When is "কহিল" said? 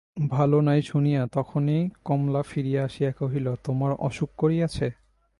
3.11-3.47